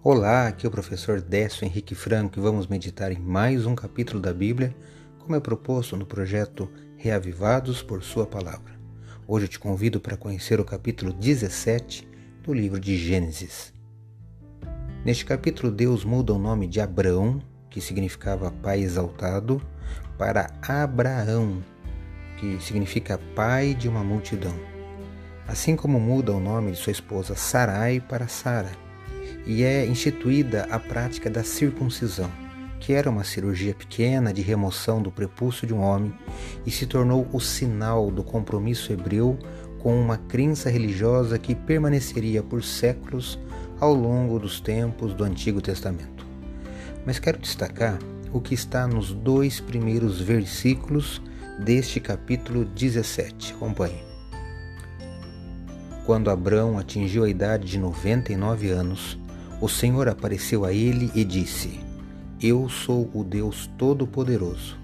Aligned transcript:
Olá, 0.00 0.46
aqui 0.46 0.64
é 0.64 0.68
o 0.68 0.70
professor 0.70 1.20
Décio 1.20 1.64
Henrique 1.64 1.92
Franco 1.92 2.38
e 2.38 2.40
vamos 2.40 2.68
meditar 2.68 3.10
em 3.10 3.18
mais 3.18 3.66
um 3.66 3.74
capítulo 3.74 4.20
da 4.20 4.32
Bíblia, 4.32 4.72
como 5.18 5.34
é 5.34 5.40
proposto 5.40 5.96
no 5.96 6.06
projeto 6.06 6.70
Reavivados 6.96 7.82
por 7.82 8.04
Sua 8.04 8.24
Palavra. 8.24 8.78
Hoje 9.26 9.46
eu 9.46 9.48
te 9.48 9.58
convido 9.58 9.98
para 9.98 10.16
conhecer 10.16 10.60
o 10.60 10.64
capítulo 10.64 11.12
17 11.12 12.08
do 12.44 12.54
livro 12.54 12.78
de 12.78 12.96
Gênesis. 12.96 13.74
Neste 15.04 15.24
capítulo, 15.24 15.72
Deus 15.72 16.04
muda 16.04 16.32
o 16.32 16.38
nome 16.38 16.68
de 16.68 16.80
Abraão, 16.80 17.42
que 17.68 17.80
significava 17.80 18.52
pai 18.52 18.82
exaltado, 18.82 19.60
para 20.16 20.52
Abraão, 20.62 21.60
que 22.36 22.60
significa 22.60 23.18
pai 23.34 23.74
de 23.74 23.88
uma 23.88 24.04
multidão. 24.04 24.54
Assim 25.48 25.74
como 25.74 25.98
muda 25.98 26.32
o 26.32 26.38
nome 26.38 26.70
de 26.70 26.78
sua 26.78 26.92
esposa 26.92 27.34
Sarai 27.34 27.98
para 28.00 28.28
Sara, 28.28 28.70
e 29.48 29.64
é 29.64 29.86
instituída 29.86 30.68
a 30.70 30.78
prática 30.78 31.30
da 31.30 31.42
circuncisão, 31.42 32.30
que 32.78 32.92
era 32.92 33.08
uma 33.08 33.24
cirurgia 33.24 33.74
pequena 33.74 34.30
de 34.30 34.42
remoção 34.42 35.00
do 35.00 35.10
prepúcio 35.10 35.66
de 35.66 35.72
um 35.72 35.80
homem 35.80 36.12
e 36.66 36.70
se 36.70 36.86
tornou 36.86 37.26
o 37.32 37.40
sinal 37.40 38.10
do 38.10 38.22
compromisso 38.22 38.92
hebreu 38.92 39.38
com 39.78 39.98
uma 39.98 40.18
crença 40.18 40.68
religiosa 40.68 41.38
que 41.38 41.54
permaneceria 41.54 42.42
por 42.42 42.62
séculos 42.62 43.38
ao 43.80 43.94
longo 43.94 44.38
dos 44.38 44.60
tempos 44.60 45.14
do 45.14 45.24
Antigo 45.24 45.62
Testamento. 45.62 46.26
Mas 47.06 47.18
quero 47.18 47.38
destacar 47.38 47.98
o 48.32 48.40
que 48.40 48.52
está 48.52 48.86
nos 48.86 49.14
dois 49.14 49.60
primeiros 49.60 50.20
versículos 50.20 51.22
deste 51.58 52.00
capítulo 52.00 52.66
17. 52.66 53.54
Acompanhe. 53.54 54.02
Quando 56.04 56.30
Abrão 56.30 56.78
atingiu 56.78 57.24
a 57.24 57.30
idade 57.30 57.66
de 57.66 57.78
99 57.78 58.70
anos, 58.70 59.18
o 59.60 59.68
Senhor 59.68 60.08
apareceu 60.08 60.64
a 60.64 60.72
ele 60.72 61.10
e 61.14 61.24
disse: 61.24 61.80
Eu 62.40 62.68
sou 62.68 63.10
o 63.12 63.24
Deus 63.24 63.68
Todo-Poderoso. 63.76 64.78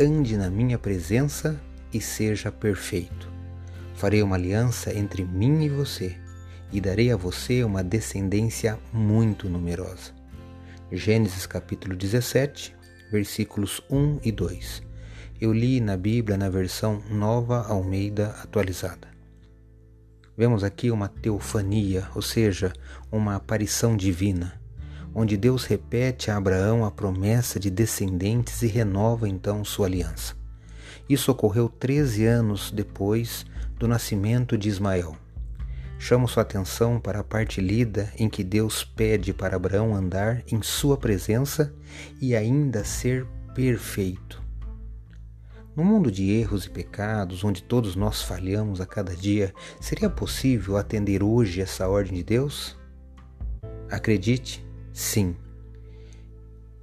Ande 0.00 0.36
na 0.36 0.48
minha 0.48 0.78
presença 0.78 1.60
e 1.92 2.00
seja 2.00 2.50
perfeito. 2.50 3.30
Farei 3.94 4.22
uma 4.22 4.36
aliança 4.36 4.96
entre 4.96 5.22
mim 5.22 5.62
e 5.62 5.68
você, 5.68 6.16
e 6.72 6.80
darei 6.80 7.12
a 7.12 7.16
você 7.16 7.62
uma 7.62 7.84
descendência 7.84 8.78
muito 8.92 9.48
numerosa. 9.48 10.12
Gênesis 10.90 11.46
capítulo 11.46 11.94
17, 11.94 12.74
versículos 13.10 13.82
1 13.90 14.20
e 14.24 14.32
2. 14.32 14.82
Eu 15.38 15.52
li 15.52 15.80
na 15.80 15.96
Bíblia 15.96 16.38
na 16.38 16.48
versão 16.48 17.02
Nova 17.10 17.66
Almeida 17.66 18.28
atualizada. 18.42 19.11
Vemos 20.36 20.64
aqui 20.64 20.90
uma 20.90 21.08
teofania, 21.08 22.08
ou 22.14 22.22
seja, 22.22 22.72
uma 23.10 23.36
aparição 23.36 23.96
divina, 23.96 24.58
onde 25.14 25.36
Deus 25.36 25.64
repete 25.64 26.30
a 26.30 26.36
Abraão 26.36 26.84
a 26.84 26.90
promessa 26.90 27.60
de 27.60 27.70
descendentes 27.70 28.62
e 28.62 28.66
renova 28.66 29.28
então 29.28 29.64
sua 29.64 29.86
aliança. 29.86 30.34
Isso 31.08 31.30
ocorreu 31.30 31.68
13 31.68 32.24
anos 32.24 32.70
depois 32.70 33.44
do 33.78 33.86
nascimento 33.86 34.56
de 34.56 34.68
Ismael. 34.68 35.16
Chamo 35.98 36.26
sua 36.26 36.42
atenção 36.42 36.98
para 36.98 37.20
a 37.20 37.24
parte 37.24 37.60
lida 37.60 38.12
em 38.16 38.28
que 38.28 38.42
Deus 38.42 38.82
pede 38.82 39.32
para 39.32 39.56
Abraão 39.56 39.94
andar 39.94 40.42
em 40.50 40.62
sua 40.62 40.96
presença 40.96 41.72
e 42.20 42.34
ainda 42.34 42.84
ser 42.84 43.26
perfeito. 43.54 44.42
No 45.74 45.82
mundo 45.82 46.12
de 46.12 46.30
erros 46.30 46.66
e 46.66 46.70
pecados, 46.70 47.42
onde 47.42 47.62
todos 47.62 47.96
nós 47.96 48.20
falhamos 48.20 48.78
a 48.78 48.86
cada 48.86 49.16
dia, 49.16 49.54
seria 49.80 50.10
possível 50.10 50.76
atender 50.76 51.22
hoje 51.22 51.62
essa 51.62 51.88
ordem 51.88 52.14
de 52.14 52.22
Deus? 52.22 52.78
Acredite, 53.90 54.62
sim. 54.92 55.34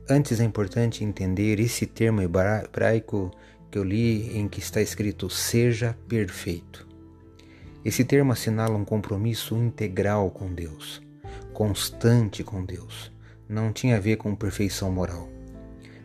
Antes 0.09 0.39
é 0.39 0.43
importante 0.43 1.03
entender 1.03 1.59
esse 1.59 1.85
termo 1.85 2.19
hebraico 2.19 3.29
que 3.69 3.77
eu 3.77 3.83
li 3.83 4.35
em 4.35 4.47
que 4.47 4.59
está 4.59 4.81
escrito 4.81 5.29
seja 5.29 5.95
perfeito. 6.07 6.87
Esse 7.85 8.03
termo 8.03 8.31
assinala 8.31 8.75
um 8.75 8.83
compromisso 8.83 9.55
integral 9.55 10.31
com 10.31 10.51
Deus, 10.51 10.99
constante 11.53 12.43
com 12.43 12.65
Deus. 12.65 13.11
Não 13.47 13.71
tinha 13.71 13.97
a 13.97 13.99
ver 13.99 14.17
com 14.17 14.35
perfeição 14.35 14.91
moral. 14.91 15.29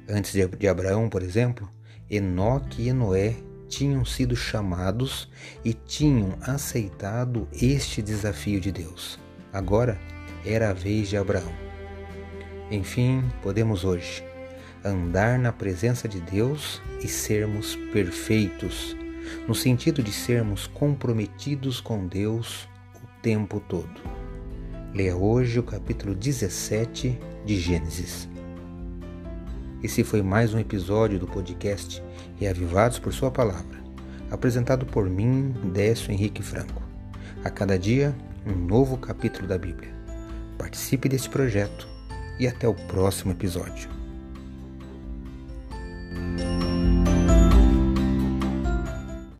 Antes 0.06 0.32
de 0.32 0.68
Abraão, 0.68 1.08
por 1.08 1.22
exemplo, 1.22 1.66
Enoque 2.16 2.88
e 2.88 2.92
Noé 2.92 3.34
tinham 3.68 4.04
sido 4.04 4.36
chamados 4.36 5.28
e 5.64 5.72
tinham 5.72 6.36
aceitado 6.42 7.48
este 7.52 8.00
desafio 8.00 8.60
de 8.60 8.70
Deus. 8.70 9.18
Agora 9.52 9.98
era 10.44 10.70
a 10.70 10.72
vez 10.72 11.08
de 11.08 11.16
Abraão. 11.16 11.52
Enfim, 12.70 13.24
podemos 13.42 13.84
hoje 13.84 14.24
andar 14.84 15.38
na 15.38 15.52
presença 15.52 16.06
de 16.06 16.20
Deus 16.20 16.80
e 17.02 17.08
sermos 17.08 17.74
perfeitos, 17.92 18.96
no 19.48 19.54
sentido 19.54 20.02
de 20.02 20.12
sermos 20.12 20.66
comprometidos 20.66 21.80
com 21.80 22.06
Deus 22.06 22.68
o 22.96 23.22
tempo 23.22 23.58
todo. 23.60 24.00
Leia 24.94 25.16
hoje 25.16 25.58
o 25.58 25.62
capítulo 25.62 26.14
17 26.14 27.18
de 27.44 27.58
Gênesis. 27.58 28.28
Esse 29.84 30.02
foi 30.02 30.22
mais 30.22 30.54
um 30.54 30.58
episódio 30.58 31.18
do 31.18 31.26
podcast 31.26 32.02
Reavivados 32.40 32.98
por 32.98 33.12
Sua 33.12 33.30
Palavra, 33.30 33.84
apresentado 34.30 34.86
por 34.86 35.10
mim, 35.10 35.54
Décio 35.74 36.10
Henrique 36.10 36.42
Franco. 36.42 36.82
A 37.44 37.50
cada 37.50 37.78
dia, 37.78 38.16
um 38.46 38.54
novo 38.54 38.96
capítulo 38.96 39.46
da 39.46 39.58
Bíblia. 39.58 39.92
Participe 40.56 41.06
desse 41.06 41.28
projeto 41.28 41.86
e 42.40 42.48
até 42.48 42.66
o 42.66 42.72
próximo 42.72 43.32
episódio. 43.32 43.90